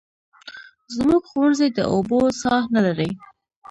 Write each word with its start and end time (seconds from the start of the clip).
زموږ 0.95 1.21
ښوونځی 1.29 1.67
د 1.77 1.79
اوبو 1.93 2.19
څاه 2.41 2.59
نلري 2.73 3.09